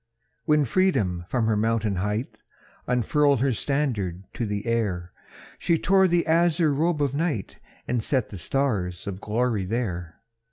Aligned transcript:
I. 0.01 0.41
When 0.45 0.65
Freedom 0.65 1.25
from 1.29 1.45
her 1.45 1.55
mountain 1.55 1.97
height 1.97 2.41
Unfurled 2.87 3.39
her 3.41 3.53
standard 3.53 4.23
to 4.33 4.47
the 4.47 4.65
air, 4.65 5.11
She 5.59 5.77
tore 5.77 6.07
the 6.07 6.25
azure 6.25 6.73
robe 6.73 7.03
of 7.03 7.13
night, 7.13 7.59
And 7.87 8.03
set 8.03 8.31
the 8.31 8.39
stars 8.39 9.05
of 9.05 9.21
glory 9.21 9.65
there. 9.65 10.19